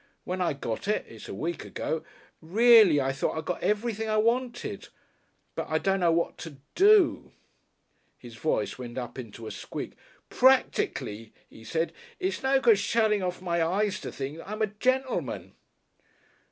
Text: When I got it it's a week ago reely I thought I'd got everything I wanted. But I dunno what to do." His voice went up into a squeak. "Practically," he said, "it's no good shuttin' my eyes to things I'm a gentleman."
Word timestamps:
When 0.23 0.41
I 0.41 0.53
got 0.53 0.87
it 0.87 1.05
it's 1.07 1.29
a 1.29 1.33
week 1.35 1.63
ago 1.63 2.03
reely 2.41 2.99
I 2.99 3.11
thought 3.13 3.37
I'd 3.37 3.45
got 3.45 3.61
everything 3.61 4.09
I 4.09 4.17
wanted. 4.17 4.87
But 5.53 5.69
I 5.69 5.77
dunno 5.77 6.11
what 6.11 6.39
to 6.39 6.57
do." 6.73 7.31
His 8.17 8.35
voice 8.35 8.79
went 8.79 8.97
up 8.97 9.19
into 9.19 9.45
a 9.45 9.51
squeak. 9.51 9.93
"Practically," 10.27 11.33
he 11.51 11.63
said, 11.63 11.93
"it's 12.19 12.41
no 12.41 12.59
good 12.59 12.79
shuttin' 12.79 13.31
my 13.41 13.61
eyes 13.61 13.99
to 14.01 14.11
things 14.11 14.41
I'm 14.43 14.63
a 14.63 14.73
gentleman." 14.81 15.53